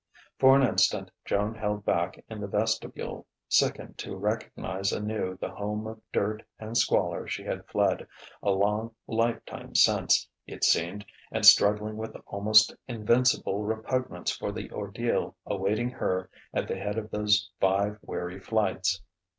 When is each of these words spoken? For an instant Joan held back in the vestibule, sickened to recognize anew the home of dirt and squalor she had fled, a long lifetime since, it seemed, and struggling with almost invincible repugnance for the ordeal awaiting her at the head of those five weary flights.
For 0.39 0.55
an 0.55 0.63
instant 0.67 1.11
Joan 1.25 1.53
held 1.53 1.85
back 1.85 2.17
in 2.27 2.41
the 2.41 2.47
vestibule, 2.47 3.27
sickened 3.47 3.99
to 3.99 4.15
recognize 4.15 4.91
anew 4.91 5.37
the 5.39 5.51
home 5.51 5.85
of 5.85 6.01
dirt 6.11 6.41
and 6.57 6.75
squalor 6.75 7.27
she 7.27 7.43
had 7.43 7.67
fled, 7.67 8.07
a 8.41 8.49
long 8.49 8.95
lifetime 9.05 9.75
since, 9.75 10.27
it 10.47 10.63
seemed, 10.63 11.05
and 11.31 11.45
struggling 11.45 11.97
with 11.97 12.15
almost 12.25 12.75
invincible 12.87 13.61
repugnance 13.63 14.31
for 14.31 14.51
the 14.51 14.71
ordeal 14.71 15.35
awaiting 15.45 15.91
her 15.91 16.31
at 16.51 16.67
the 16.67 16.77
head 16.79 16.97
of 16.97 17.11
those 17.11 17.51
five 17.59 17.99
weary 18.01 18.39
flights. 18.39 19.03